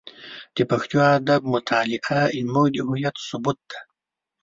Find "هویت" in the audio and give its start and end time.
2.87-3.15